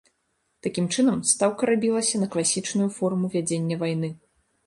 [0.67, 4.09] Такім чынам, стаўка рабілася на класічную форму вядзення вайны.